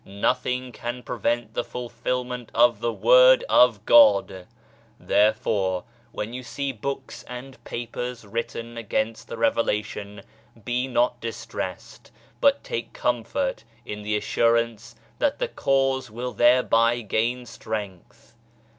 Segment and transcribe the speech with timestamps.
[0.03, 4.45] Nothing can prevent the fulfilment of the Word of God I
[4.99, 10.23] Therefore when you see books and papers written against the Revelation,
[10.65, 17.45] be not distressed, but take comfort in the assurance that the cause will thereby gain
[17.45, 18.33] strength.